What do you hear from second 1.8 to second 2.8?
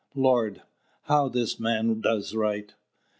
does write!"